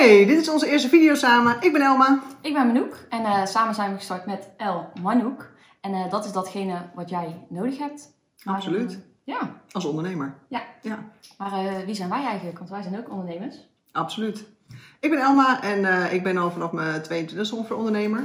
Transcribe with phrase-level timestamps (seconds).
[0.00, 1.56] Hey, dit is onze eerste video samen.
[1.60, 2.22] Ik ben Elma.
[2.40, 5.50] Ik ben Manouk en eh, samen zijn we gestart met El Manouk.
[5.80, 8.12] En eh, dat is datgene wat jij nodig hebt.
[8.44, 8.98] Absoluut.
[9.24, 9.38] ja,
[9.72, 10.34] Als ondernemer.
[10.48, 10.62] ja.
[10.82, 10.98] Ja,
[11.38, 12.58] Maar eh, wie zijn wij eigenlijk?
[12.58, 13.56] Want wij zijn ook ondernemers.
[13.92, 14.44] absoluut.
[15.00, 18.22] Ik ben Elma en ik ben al vanaf mijn 22 ongeveer ondernemer.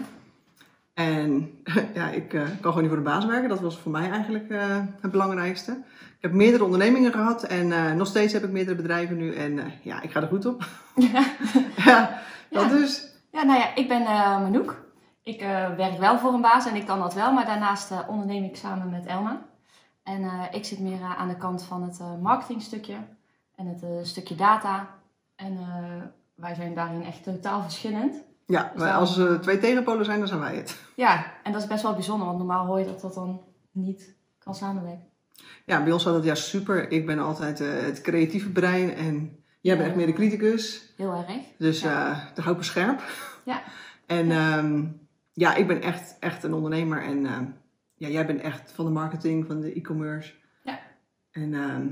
[0.96, 1.62] En
[1.94, 3.50] ja, ik eh, kan gewoon niet voor de baas werken.
[3.50, 5.72] Dat was voor mij eigenlijk eh, het belangrijkste.
[6.00, 9.36] Ik heb meerdere ondernemingen gehad en eh, nog steeds heb ik meerdere bedrijven nu.
[9.36, 10.66] En ja, ik ga er goed op.
[11.14, 11.26] ja.
[11.76, 12.70] ja, dat Ja.
[12.70, 13.08] dus.
[13.32, 14.84] ja, nou ja, ik ben Manouk.
[15.24, 15.40] Ik
[15.78, 17.34] werk wel voor een baas en ik kan dat wel.
[17.34, 19.46] Maar daarnaast onderneem ik samen met Elma.
[20.04, 22.96] En ik zit meer aan de kant van het marketingstukje
[23.56, 24.88] en het stukje data.
[25.36, 25.58] En
[26.36, 28.24] wij zijn daarin echt totaal verschillend.
[28.46, 30.80] Ja, wij- als er twee tegenpolen zijn, dan zijn wij het.
[30.96, 34.16] Ja, en dat is best wel bijzonder, want normaal hoor je dat dat dan niet
[34.40, 35.04] kan samenwerken.
[35.66, 36.92] Ja, bij ons gaat dat juist super.
[36.92, 40.94] Ik ben altijd eh, het creatieve brein en jij bent echt meer de criticus.
[40.98, 41.38] Heel erg.
[41.58, 41.90] Dus Ja.
[42.12, 43.02] eh daar hou ik me scherp.
[43.44, 43.62] Ja.
[44.06, 44.84] En ehm,
[45.34, 47.04] ja, ik ben echt, echt een ondernemer.
[47.04, 47.44] En ehm,
[47.96, 50.34] ja, jij bent echt van de marketing, van de e-commerce.
[50.64, 50.80] Ja.
[51.32, 51.88] En ehm,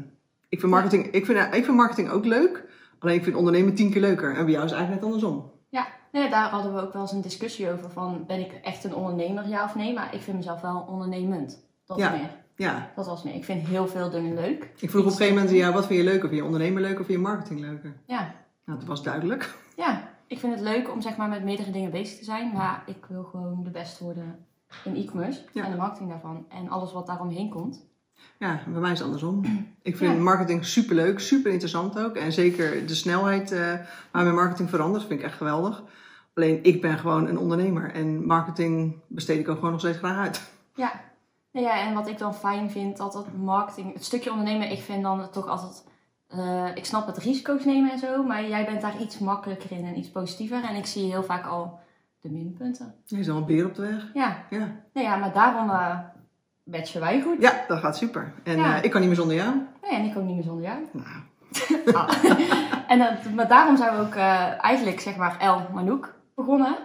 [0.49, 2.63] ik, vind marketing, ik, vind, ik vind marketing ook leuk.
[2.99, 4.35] Alleen ik vind ondernemen tien keer leuker.
[4.35, 5.51] En bij jou is het eigenlijk net andersom.
[5.73, 8.83] Ja, nee, daar hadden we ook wel eens een discussie over van ben ik echt
[8.83, 9.93] een ondernemer, ja of nee?
[9.93, 11.65] Maar ik vind mezelf wel ondernemend.
[11.85, 12.11] Dat Ja.
[12.11, 12.29] meer.
[12.55, 13.33] Ja, Dat was meer.
[13.33, 14.71] Ik vind heel veel dingen leuk.
[14.79, 16.27] ik vroeg op een gegeven moment jou, wat vind je leuker?
[16.27, 17.95] Vind je ondernemer leuker of vind je marketing leuker?
[18.05, 18.33] Ja.
[18.65, 19.57] Nou, dat was duidelijk.
[19.75, 22.51] ja, ik vind het leuk om zeg maar met meerdere dingen bezig te zijn.
[22.53, 24.45] Maar ik wil gewoon de beste worden
[24.83, 25.63] in e-commerce Ja.
[25.65, 26.45] en de marketing daarvan.
[26.49, 27.85] En alles wat daaromheen komt.
[28.37, 29.41] Ja, bij mij is het andersom.
[29.81, 30.19] Ik vind Ja.
[30.19, 32.15] marketing super leuk, super interessant ook.
[32.15, 33.73] En zeker de snelheid eh
[34.11, 35.83] waarmee marketing verandert, vind ik echt geweldig.
[36.35, 40.17] Alleen ik ben gewoon een ondernemer en marketing besteed ik ook gewoon nog steeds graag
[40.17, 40.51] uit.
[40.75, 40.91] Ja.
[41.51, 45.03] Ja, en wat ik dan fijn vind, dat het marketing, het stukje ondernemen, ik vind
[45.03, 45.85] dan toch altijd,
[46.27, 49.85] eh, ik snap het risico's nemen en zo, maar jij bent daar iets makkelijker in
[49.85, 50.63] en iets positiever.
[50.63, 51.79] En ik zie heel vaak al
[52.21, 52.95] de minpunten.
[53.05, 54.09] Je is al een beer op de weg.
[54.13, 55.97] Ja, Ja, nou ja, maar daarom eh
[56.63, 57.41] matchen wij goed.
[57.41, 58.33] ja dat gaat super.
[58.43, 58.77] En Ja.
[58.77, 59.55] eh, ik kan niet meer zonder jou.
[59.81, 60.77] Nee, en ik ook niet meer zonder jou.
[60.91, 61.07] Nou,
[61.93, 62.09] Ah.
[62.91, 66.75] en dat, maar daarom zijn we ook eh, eigenlijk, zeg maar, El Manouk begonnen.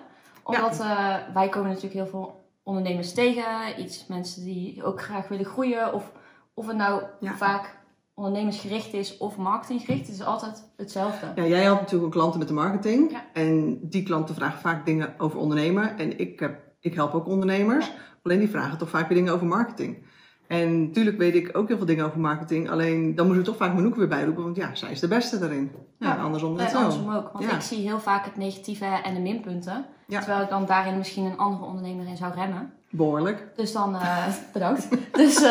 [0.43, 3.45] Omdat eh, wij komen natuurlijk heel veel ondernemers tegen.
[3.79, 5.93] Iets mensen die ook graag willen groeien.
[5.95, 6.13] Of,
[6.55, 7.35] of het nou Ja.
[7.37, 7.77] vaak
[8.15, 10.07] ondernemersgericht is of marketinggericht.
[10.07, 11.27] Het is altijd hetzelfde.
[11.35, 13.19] ja, jij helpt natuurlijk ook klanten met de marketing.
[13.33, 15.99] En die klanten vragen vaak dingen over ondernemen.
[15.99, 17.91] En ik, heb, ik help ook ondernemers.
[18.23, 19.99] Alleen die vragen toch vaak weer dingen over marketing.
[20.47, 22.71] En natuurlijk weet ik ook heel veel dingen over marketing.
[22.71, 24.43] Alleen dan moeten we toch vaak Manouk weer bijroepen.
[24.45, 25.71] Want ja, zij is de beste daarin.
[25.99, 26.23] Ja, Ja.
[26.23, 26.77] andersom net En zo.
[26.77, 27.33] andersom ook.
[27.33, 27.55] Want Ja.
[27.55, 29.85] ik zie heel vaak het negatieve en de minpunten.
[30.07, 30.19] Ja.
[30.21, 32.73] Terwijl ik dan daarin misschien een andere ondernemer in zou remmen.
[32.91, 33.47] Behoorlijk.
[33.57, 34.89] Dus dan, eh, bedankt.
[35.13, 35.43] Dus eh,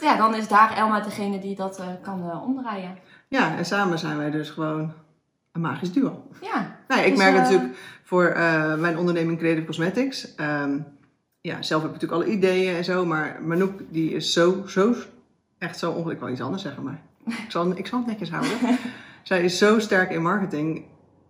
[0.00, 2.98] ja, dan is daar Elma degene die dat eh, kan omdraaien.
[3.28, 4.92] Ja, en samen zijn wij dus gewoon
[5.52, 6.22] een magisch duo.
[6.40, 7.76] Ja, Nou, ja, ik Dus, merk natuurlijk
[8.14, 10.34] voor eh, mijn onderneming Creative Cosmetics.
[10.34, 10.78] ehm,
[11.40, 13.04] ja, zelf heb ik natuurlijk alle ideeën en zo.
[13.06, 14.94] Maar Manouk, die is zo, zo,
[15.58, 16.12] echt zo ongelukkig.
[16.14, 18.52] Ik wil iets anders zeggen, maar ik zal, ik zal het netjes houden.
[19.22, 20.84] Zij is zo sterk in marketing.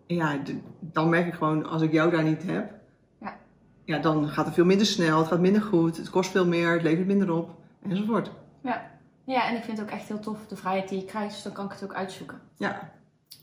[0.07, 0.39] Ja,
[0.81, 2.73] dan merk ik gewoon, als ik jou daar niet heb.
[3.21, 3.37] Ja.
[3.85, 6.73] Ja, dan gaat het veel minder snel, het gaat minder goed, het kost veel meer,
[6.73, 7.51] het levert minder op,
[7.89, 8.31] enzovoort.
[8.63, 8.91] ja.
[9.25, 11.35] ja, en ik vind het ook echt heel tof de vrijheid die je krijgt.
[11.35, 12.41] Dus dan kan ik het ook uitzoeken.
[12.57, 12.93] Ja,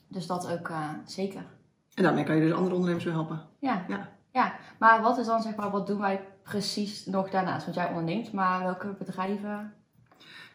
[0.08, 1.44] Dus dat ook eh, zeker.
[1.94, 3.41] En daarmee kan je dus andere ondernemers weer helpen.
[3.59, 3.85] Ja.
[3.88, 4.09] Ja.
[4.31, 7.63] ja, maar wat is dan zeg maar, wat doen wij precies nog daarnaast?
[7.63, 9.74] Want jij onderneemt, maar welke bedrijven?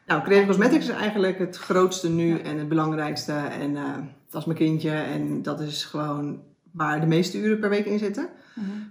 [0.07, 3.33] Nou, Creative Cosmetics is eigenlijk het grootste nu en het belangrijkste.
[3.33, 3.83] En eh,
[4.31, 6.43] dat is mijn kindje en dat is gewoon
[6.73, 8.29] waar de meeste uren per week in zitten.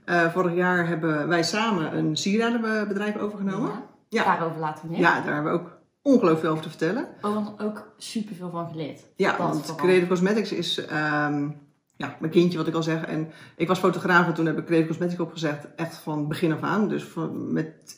[0.06, 3.69] Eh, vorig jaar hebben wij samen een sieradenbedrijf overgenomen.
[3.69, 3.83] Ja.
[4.09, 4.23] Ja.
[4.23, 5.00] Daarover later meer.
[5.00, 7.07] Ja, daar hebben we ook ongelooflijk veel over te vertellen.
[7.22, 9.06] Ook, ook superveel van geleerd.
[9.16, 9.75] Ja, Dat want.
[9.75, 11.50] Creative Cosmetics is ehm,
[11.97, 13.03] ja, mijn kindje, wat ik al zeg.
[13.03, 16.61] En ik was fotograaf en toen heb ik Creative Cosmetics opgezet, echt van begin af
[16.61, 16.88] aan.
[16.88, 17.94] Dus van, met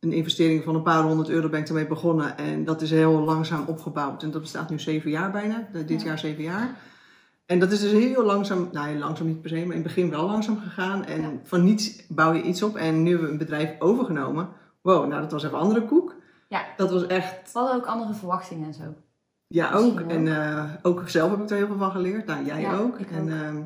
[0.00, 2.38] een investering van een paar honderd euro ben ik ermee begonnen.
[2.38, 4.22] En dat is heel langzaam opgebouwd.
[4.22, 5.96] En dat bestaat nu zeven jaar bijna, dit Ja.
[5.96, 6.76] jaar jaar zeven jaar.
[7.46, 9.82] En dat is dus heel langzaam, nou heel langzaam niet per se, maar in het
[9.82, 11.04] begin wel langzaam gegaan.
[11.04, 11.30] En Ja.
[11.42, 12.76] van niets bouw je iets op.
[12.76, 14.48] En nu hebben we een bedrijf overgenomen.
[14.80, 16.14] Wow, nou dat was even andere koek.
[16.48, 16.64] Ja.
[16.76, 18.94] Dat was echt We hadden ook andere verwachtingen en zo.
[19.46, 20.00] Ja, ook.
[20.00, 22.26] En eh, ook zelf heb ik er heel veel van geleerd.
[22.26, 22.98] Nou, jij Ja, ook.
[22.98, 23.28] en, ook.
[23.28, 23.60] ehm,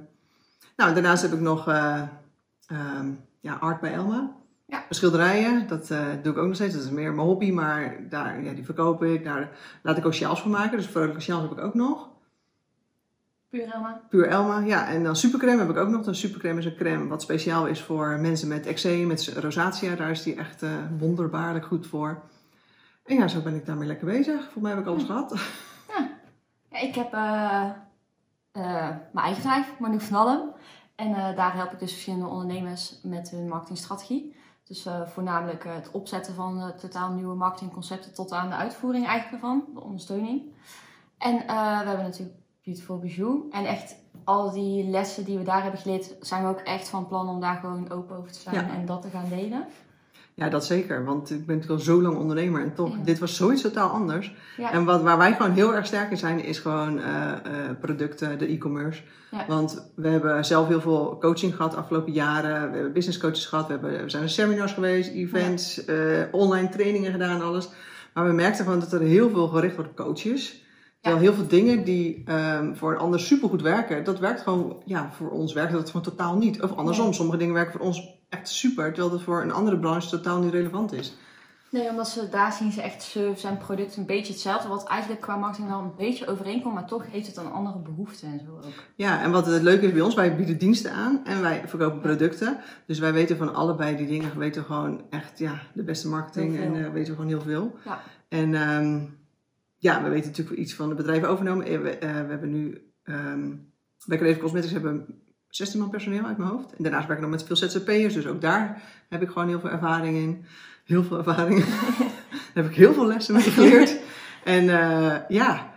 [0.77, 3.11] nou, daarnaast heb ik nog ehm,
[3.41, 4.31] ja, art bij Elma.
[4.67, 4.85] Ja.
[4.91, 6.75] Schilderijen, dat eh, doe ik ook nog steeds.
[6.75, 9.25] Dat is meer mijn hobby, maar daar, ja, die verkoop ik.
[9.25, 9.51] Daar
[9.83, 10.77] laat ik ook sjaals van maken.
[10.77, 12.09] Dus vrolijke sjaals heb ik ook nog.
[13.49, 14.01] Puur Elma.
[14.09, 14.89] Puur Elma, ja.
[14.89, 16.07] En dan supercreme heb ik ook nog.
[16.07, 19.95] Een supercreme is een crème wat speciaal is voor mensen met eczeem, met rosacea.
[19.97, 20.63] Daar is die echt
[20.99, 22.23] wonderbaarlijk goed voor.
[23.05, 24.41] En ja, zo ben ik daarmee lekker bezig.
[24.43, 25.35] Volgens mij heb ik alles gehad.
[26.71, 27.71] Ja, ik heb eh,
[28.53, 30.53] eh, mijn eigen bedrijf, Manouk van Allen.
[30.95, 34.39] En eh, daar help ik dus verschillende ondernemers met hun marketingstrategie.
[34.65, 39.81] Dus voornamelijk het opzetten van totaal nieuwe marketingconcepten tot aan de uitvoering eigenlijk ervan, de
[39.81, 40.43] ondersteuning.
[41.19, 41.53] En we
[41.87, 43.51] hebben natuurlijk Beautiful Bijou.
[43.51, 47.07] En echt al die lessen die we daar hebben geleerd, zijn we ook echt van
[47.07, 49.67] plan om daar gewoon open over te zijn en dat te gaan delen.
[50.41, 51.05] Ja, dat zeker.
[51.05, 54.35] Want ik ben natuurlijk al zo lang ondernemer en toch, dit was zoiets totaal anders.
[54.73, 57.33] En wat, waar wij gewoon heel erg sterk in zijn, is gewoon uh, uh,
[57.81, 59.03] producten, de e-commerce.
[59.49, 62.71] Want we hebben zelf heel veel coaching gehad de afgelopen jaren.
[62.71, 66.69] We hebben business coaches gehad, we, hebben, we zijn naar seminars geweest, events, uh, online
[66.69, 67.69] trainingen gedaan, alles.
[68.15, 70.65] Maar we merkten gewoon dat er heel veel gericht wordt op coaches.
[71.01, 72.25] Terwijl heel veel dingen die
[72.59, 76.03] um, voor een ander supergoed werken, dat werkt gewoon, ja, voor ons werkt dat gewoon
[76.03, 76.63] totaal niet.
[76.63, 80.09] Of andersom, sommige dingen werken voor ons echt super, terwijl dat voor een andere branche
[80.09, 81.17] totaal niet relevant is.
[81.71, 84.69] Nee, omdat ze daar zien ze echt service en product een beetje hetzelfde.
[84.69, 88.27] Wat eigenlijk qua marketing wel een beetje overeenkomt, maar toch heeft het een andere behoefte
[88.27, 88.73] en zo ook.
[88.95, 92.01] Ja, en wat het leuke is bij ons, wij bieden diensten aan en wij verkopen
[92.01, 92.59] producten.
[92.87, 96.59] Dus wij weten van allebei die dingen, we weten gewoon echt ja, de beste marketing
[96.59, 97.79] en uh, weten we gewoon heel veel.
[97.85, 98.01] Ja.
[98.29, 99.19] En um,
[99.77, 101.67] ja, we weten natuurlijk iets van de bedrijven overgenomen.
[101.67, 103.73] Eh, we, uh, we hebben nu, um,
[104.07, 106.77] bij Creative Cosmetics hebben 16 man personeel uit mijn hoofd.
[106.77, 109.61] En daarnaast werk ik nog met veel ZZP'ers, dus ook daar heb ik gewoon heel
[109.61, 110.45] veel ervaring in.
[110.85, 111.65] Heel veel ervaring.
[112.55, 114.01] daar heb ik heel veel lessen mee geleerd.
[114.45, 115.71] en uh, ja,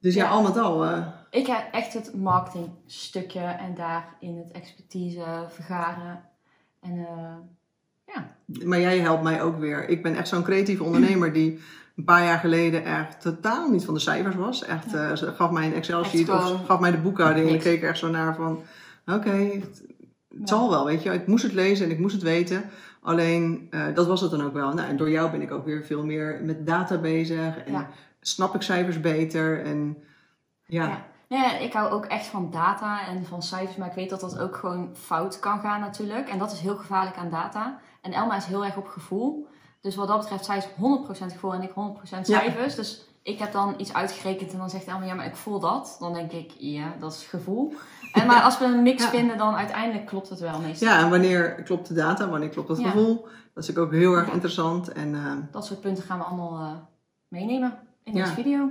[0.00, 0.84] dus ja, al met al.
[0.84, 6.20] Uh, ik heb echt het marketingstukje en daarin het expertise vergaren.
[6.80, 7.34] En uh,
[8.06, 8.36] ja.
[8.64, 9.88] Maar jij helpt mij ook weer.
[9.88, 11.60] Ik ben echt zo'n creatieve ondernemer die
[11.96, 14.64] een paar jaar geleden echt totaal niet van de cijfers was.
[14.64, 15.16] Echt, ja.
[15.16, 17.98] ze gaf mij een Excel-sheet of gaf mij de boekhouding en ik keek er echt
[17.98, 18.62] zo naar van
[19.14, 19.82] oké, het,
[20.44, 21.12] zal wel, weet je.
[21.12, 22.70] Ik moest het lezen en ik moest het weten.
[23.02, 24.72] Alleen, uh, dat was het dan ook wel.
[24.72, 27.58] Nou, en door jou ben ik ook weer veel meer met data bezig.
[27.58, 27.86] En
[28.20, 29.64] snap ik cijfers beter.
[29.64, 29.96] En
[30.64, 30.86] ja.
[30.86, 31.06] ja.
[31.28, 34.38] Ja, ik hou ook echt van data en van cijfers, maar ik weet dat dat
[34.38, 36.28] ook gewoon fout kan gaan natuurlijk.
[36.28, 37.80] En dat is heel gevaarlijk aan data.
[38.02, 39.48] En Elma is heel erg op gevoel.
[39.80, 40.70] Dus wat dat betreft, zij is 100%
[41.32, 42.74] gevoel en ik 100% cijfers.
[42.74, 45.96] Dus ik heb dan iets uitgerekend en dan zegt Elma, ja, maar ik voel dat.
[46.00, 47.74] Dan denk ik, ja, dat is gevoel.
[48.12, 50.88] En, maar als we een mix vinden, dan uiteindelijk klopt het wel meestal.
[50.88, 53.26] Ja, en wanneer klopt de data, wanneer klopt het gevoel.
[53.54, 54.92] Dat is ook heel erg interessant.
[54.92, 56.72] En, uh, dat soort punten gaan we allemaal uh,
[57.28, 58.70] meenemen in deze video.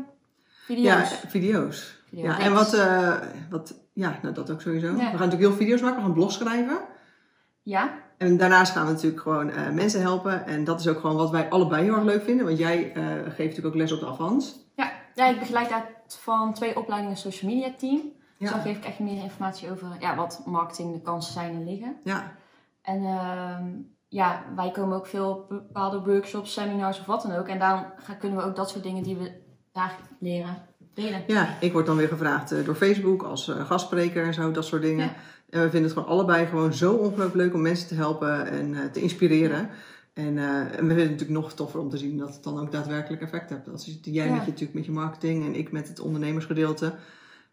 [0.65, 1.09] Video's.
[1.09, 1.95] Ja, video's.
[2.09, 3.15] Ja, en wat, uh,
[3.49, 4.93] wat, ja, nou dat ook sowieso.
[4.93, 6.79] We gaan natuurlijk heel video's maken, we gaan blogs schrijven.
[7.61, 8.05] Ja.
[8.17, 10.45] En daarnaast gaan we natuurlijk gewoon uh, mensen helpen.
[10.45, 12.45] En dat is ook gewoon wat wij allebei heel erg leuk vinden.
[12.45, 14.59] Want jij uh, geeft natuurlijk ook les op de Avans.
[14.75, 18.01] Ja, ja ik begeleid uit van twee opleidingen social media team.
[18.37, 21.65] Dus dan geef ik echt meer informatie over ja, wat marketing de kansen zijn en
[21.65, 21.95] liggen.
[22.03, 22.35] Ja.
[22.81, 23.57] En uh,
[24.07, 27.47] ja, wij komen ook veel op bepaalde workshops, seminars of wat dan ook.
[27.47, 29.31] En daarom gaan, kunnen we ook dat soort dingen die we
[29.71, 30.57] daar leren
[30.93, 31.23] delen.
[31.27, 34.81] Ja, ik word dan weer gevraagd uh, door Facebook als gastspreker en zo, dat soort
[34.81, 35.05] dingen.
[35.05, 35.13] Ja.
[35.49, 38.73] En we vinden het gewoon allebei gewoon zo ongelooflijk leuk om mensen te helpen en
[38.73, 39.69] uh, te inspireren.
[40.13, 42.71] En, en, we vinden het natuurlijk nog toffer om te zien dat het dan ook
[42.71, 43.69] daadwerkelijk effect hebt.
[43.69, 44.31] Als jij ja.
[44.31, 46.93] met je, natuurlijk met je marketing en ik met het ondernemersgedeelte.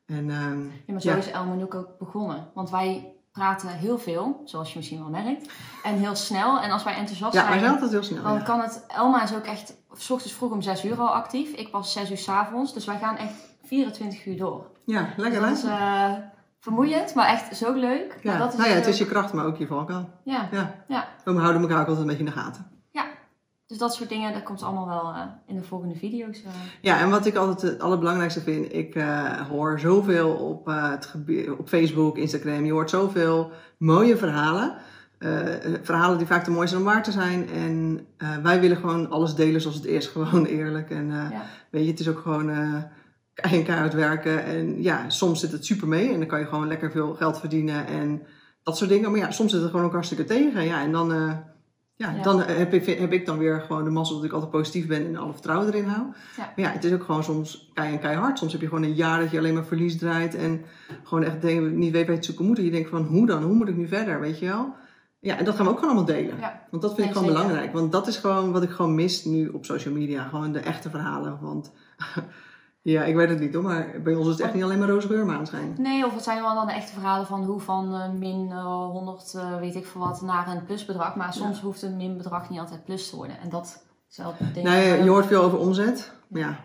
[0.06, 1.16] En, um, ja, maar zo ja.
[1.16, 2.50] is Elmanoek ook begonnen.
[2.54, 5.52] Want wij praten heel veel, zoals je misschien wel merkt.
[5.82, 6.60] En heel snel.
[6.60, 7.44] En als wij enthousiast ja, zijn...
[7.44, 8.22] Ja, wij zijn altijd heel snel.
[8.22, 8.84] Dan kan het...
[8.88, 9.76] Elma is ook echt...
[9.92, 11.52] S ochtends vroeg om 6 uur al actief.
[11.52, 12.74] Ik pas 6 uur s avonds.
[12.74, 14.70] Dus wij gaan echt 24 uur door.
[14.84, 16.12] Ja, lekker dus is uh,
[16.64, 18.18] vermoeiend, maar echt zo leuk.
[18.22, 18.38] Ja.
[18.38, 20.10] Dat is nou ja, het is je kracht, maar ook je valkuil.
[20.24, 20.48] Ja.
[20.52, 20.74] ja.
[20.88, 21.08] ja.
[21.24, 22.74] We houden elkaar ook altijd een beetje in de gaten.
[23.66, 26.38] Dus dat soort dingen, dat komt allemaal wel uh, in de volgende video's.
[26.38, 26.50] Uh.
[26.80, 31.14] Ja, en wat ik altijd het allerbelangrijkste vind, ik uh, hoor zoveel op, het
[31.58, 34.76] op Facebook, Instagram, je hoort zoveel mooie verhalen.
[35.82, 37.48] verhalen die vaak te mooi zijn om waar te zijn.
[37.48, 38.06] En
[38.42, 40.90] wij willen gewoon alles delen zoals het is, gewoon eerlijk.
[40.90, 41.42] En ja.
[41.70, 42.50] weet je, het is ook gewoon
[43.34, 44.44] keihard werken.
[44.44, 47.40] En ja, soms zit het super mee en dan kan je gewoon lekker veel geld
[47.40, 48.22] verdienen en
[48.62, 49.10] dat soort dingen.
[49.10, 50.64] Maar ja, soms zit het gewoon ook hartstikke tegen.
[50.64, 51.08] Ja, en dan
[51.96, 54.50] ja, ja, dan heb ik, heb ik dan weer gewoon de mazzel dat ik altijd
[54.50, 56.06] positief ben en alle vertrouwen erin hou.
[56.36, 56.52] Ja.
[56.56, 58.38] Maar ja, het is ook gewoon soms kei en keihard.
[58.38, 60.64] Soms heb je gewoon een jaar dat je alleen maar verlies draait en
[61.02, 62.58] gewoon echt denk, niet weet waar je het zoeken moet.
[62.58, 63.42] En je denkt van, hoe dan?
[63.42, 64.20] Hoe moet ik nu verder?
[64.20, 64.74] Weet je wel?
[65.20, 66.38] Ja, en dat gaan we ook gewoon allemaal delen.
[66.38, 66.66] Ja.
[66.70, 67.72] Want dat vind ik gewoon belangrijk.
[67.72, 70.28] Want dat is gewoon wat ik gewoon mis nu op social media.
[70.28, 71.38] Gewoon de echte verhalen.
[71.40, 71.72] Want
[72.84, 74.88] Ja, ik weet het niet hoor, maar bij ons is het echt niet alleen maar
[74.88, 75.74] roze geur maanschijn.
[75.78, 78.64] Nee, of het zijn wel dan de echte verhalen van hoe van uh, min uh,
[78.64, 81.16] 100, uh, weet ik veel wat, naar een plusbedrag.
[81.16, 81.64] Maar soms ja.
[81.64, 83.38] hoeft een minbedrag niet altijd plus te worden.
[83.40, 84.66] En dat is wel ding.
[84.66, 86.12] Nee, je hoort veel over omzet.
[86.28, 86.58] Maar ja,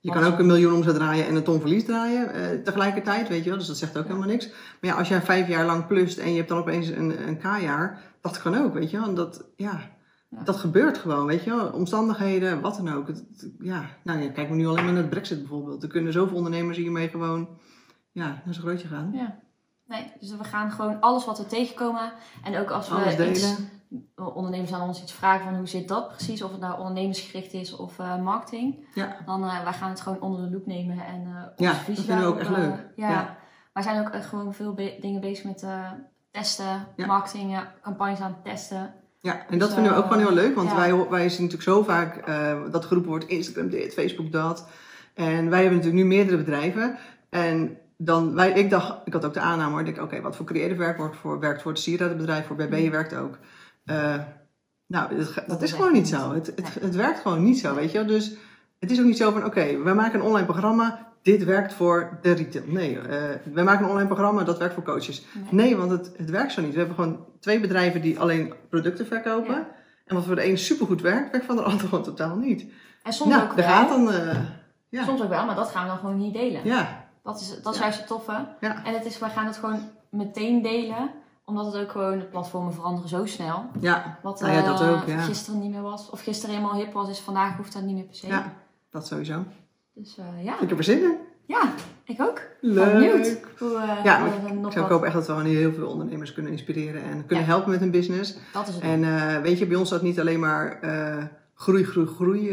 [0.00, 3.48] je kan ook een miljoen omzet draaien en een ton verlies draaien tegelijkertijd, weet je
[3.48, 3.58] wel.
[3.58, 4.48] Dus dat zegt ook helemaal niks.
[4.48, 7.38] Maar ja, als jij vijf jaar lang plust en je hebt dan opeens een, een
[7.38, 9.08] K-jaar, dat kan ook, weet je wel.
[9.08, 9.80] En dat, ja...
[10.36, 10.42] Ja.
[10.42, 11.70] Dat gebeurt gewoon, weet je wel.
[11.72, 13.06] Omstandigheden, wat dan ook.
[13.06, 13.24] Het,
[13.58, 15.82] ja, nou ja, kijk maar nu alleen maar naar het brexit bijvoorbeeld.
[15.82, 17.48] Er kunnen zoveel ondernemers hiermee gewoon
[18.12, 19.10] ja, naar zijn grootje gaan.
[19.12, 19.38] Ja.
[19.86, 22.12] Nee, dus we gaan gewoon alles wat we tegenkomen.
[22.44, 23.30] En ook als we Alles delen.
[23.32, 23.56] iets,
[24.16, 27.76] ondernemers aan ons iets vragen van hoe zit dat precies, of het nou ondernemingsgericht is
[27.76, 28.86] of eh, marketing.
[28.94, 29.16] Ja.
[29.26, 32.04] Dan uh, wij gaan het gewoon onder de loep nemen en uh, Ja, visie dat
[32.04, 32.86] vinden we ook echt leuk.
[32.96, 33.10] ja.
[33.10, 33.36] Ja.
[33.72, 35.66] Wij zijn ook gewoon veel be- dingen bezig met
[36.30, 38.94] testen, marketing, campagnes aan het testen.
[39.22, 40.76] Ja, en dat Dus, vinden we ook eh, gewoon heel leuk, want ja.
[40.76, 44.68] wij, wij zien natuurlijk zo vaak eh, dat geroepen wordt Instagram dit, Facebook dat.
[45.14, 46.98] En wij hebben natuurlijk nu meerdere bedrijven.
[47.30, 50.36] En dan, wij, ik dacht, ik had ook de aanname hoor, ik dacht, oké, wat
[50.36, 53.38] voor creative werk wordt voor, werkt voor het sieradenbedrijf, voor BB werkt ook.
[53.84, 54.14] Eh,
[54.86, 56.32] nou, dat, dat, Dat is gewoon niet zo.
[56.32, 58.06] Het, het, het werkt gewoon niet zo, weet je wel.
[58.06, 58.34] Dus
[58.78, 62.18] het is ook niet zo van, oké, wij maken een online programma, dit werkt voor
[62.22, 62.64] de retail.
[62.66, 65.24] Nee, eh wij maken een online programma, dat werkt voor coaches.
[65.34, 65.44] Nee.
[65.50, 66.72] Nee, want het, het werkt zo niet.
[66.72, 69.54] We hebben gewoon twee bedrijven die alleen producten verkopen.
[69.54, 69.68] Ja.
[70.06, 72.66] En wat voor de een supergoed werkt, werkt van de ander gewoon totaal niet.
[73.02, 73.64] En soms nou, ook wel.
[73.64, 74.10] gaat dan...
[74.12, 74.38] eh,
[74.88, 75.04] ja.
[75.04, 76.64] Soms ook wel, maar dat gaan we dan gewoon niet delen.
[76.64, 77.84] ja, Dat is, dat is Ja.
[77.84, 78.46] juist het toffe.
[78.60, 78.84] Ja.
[78.84, 81.10] En het is, wij gaan het gewoon meteen delen.
[81.44, 83.64] Omdat het ook gewoon, de platformen veranderen zo snel.
[83.80, 85.20] ja, Wat ja, dat ook, ja.
[85.20, 86.10] gisteren niet meer was.
[86.10, 88.26] Of gisteren helemaal hip was, is vandaag hoeft dat niet meer per se.
[88.26, 88.52] ja,
[88.90, 89.44] dat sowieso.
[89.94, 90.60] Dus eh, ja.
[90.60, 91.16] Ik heb er zin in.
[91.46, 91.72] ja,
[92.04, 92.40] ik ook.
[92.60, 92.92] Leuk.
[92.92, 93.38] Benieuwd.
[93.58, 95.86] Hoe, eh, Ja, hoe we nog Ik, ik hoop echt dat we gewoon heel veel
[95.88, 97.50] ondernemers kunnen inspireren en kunnen Ja.
[97.50, 98.36] helpen met hun business.
[98.52, 98.82] Dat is het.
[98.82, 100.78] En eh, weet je, bij ons staat niet alleen maar
[101.54, 102.50] groei, groei, groei.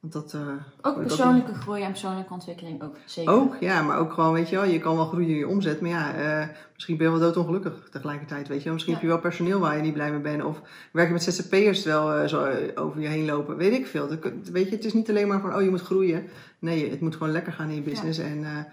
[0.00, 0.40] Want dat, eh,
[0.82, 2.96] ook persoonlijke groei en persoonlijke ontwikkeling ook.
[3.04, 3.32] Zeker.
[3.32, 5.80] Ook, ja, maar ook gewoon, weet je wel, je kan wel groeien in je omzet,
[5.80, 8.72] maar ja, eh, misschien ben je wel doodongelukkig tegelijkertijd, weet je wel.
[8.72, 8.98] Misschien Ja.
[9.00, 10.60] heb je wel personeel waar je niet blij mee bent, of
[10.92, 14.08] werk je met ZZP'ers terwijl eh, zo over je heen lopen, weet ik veel.
[14.08, 14.18] Dat,
[14.52, 16.28] weet je, het is niet alleen maar van, oh, je moet groeien.
[16.58, 18.66] Nee, het moet gewoon lekker gaan in je business en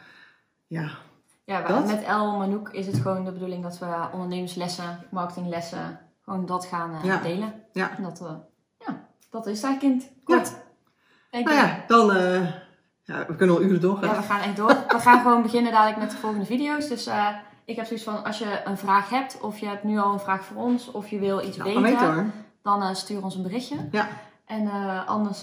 [0.68, 0.90] ja,
[1.46, 6.66] Ja, met El Manouk is het gewoon de bedoeling dat we ondernemerslessen, marketinglessen, gewoon dat
[6.66, 7.22] gaan Ja.
[7.22, 7.54] delen.
[7.74, 7.98] Ja.
[7.98, 8.24] En dat,
[8.78, 10.12] ja, dat is daar kind.
[10.24, 10.66] Kort.
[11.44, 12.42] Nou ja, dan, eh,
[13.04, 14.10] ja, we kunnen al uren doorgaan.
[14.10, 14.68] Ja, we gaan echt door.
[14.88, 16.88] We gaan gewoon beginnen dadelijk met de volgende video's.
[16.88, 17.28] Dus eh,
[17.66, 20.20] ik heb zoiets van, als je een vraag hebt, of je hebt nu al een
[20.20, 23.76] vraag voor ons, of je wil iets Nou, weten, dan eh, stuur ons een berichtje.
[23.92, 24.08] Ja.
[24.46, 24.70] En
[25.06, 25.42] anders,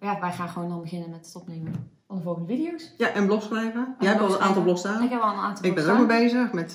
[0.00, 2.94] ja, wij gaan gewoon dan beginnen met het opnemen van de volgende video's.
[2.96, 3.94] Ja, en blog schrijven.
[3.98, 5.02] Jij hebt al een aantal blogs staan.
[5.02, 6.72] Ik heb al een aantal Ik ben er blogs ook mee bezig met,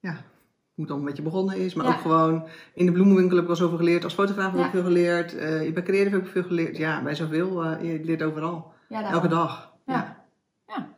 [0.00, 0.16] ja,
[0.80, 1.74] hoe het dan een beetje begonnen is.
[1.74, 1.92] Maar Ja.
[1.92, 2.44] ook gewoon
[2.74, 4.04] in de bloemenwinkel heb ik al zoveel geleerd.
[4.04, 4.70] Als fotograaf heb ik Ja.
[4.70, 5.36] veel geleerd.
[5.36, 6.76] eh bij creative heb ik veel geleerd.
[6.76, 7.64] Ja, bij zoveel.
[7.64, 8.72] eh, je leert overal.
[8.88, 9.72] Ja, Elke dag.
[9.86, 9.94] Ja.
[9.94, 10.24] Ja.
[10.66, 10.88] Ja.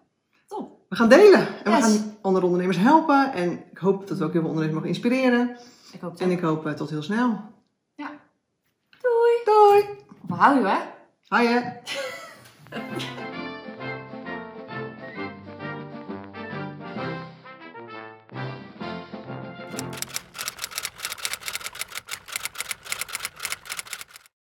[0.47, 0.71] Top.
[0.89, 1.47] We gaan delen.
[1.65, 1.93] En Yes.
[1.93, 3.33] we gaan andere ondernemers helpen.
[3.33, 5.57] En ik hoop dat we ook heel veel ondernemers mogen inspireren.
[5.93, 7.41] Ik hoop het En ik hoop eh, tot heel snel.
[9.01, 9.33] Doei.
[9.45, 9.85] Doei!
[10.21, 10.79] Je, hè?
[11.29, 11.61] Hoi hè!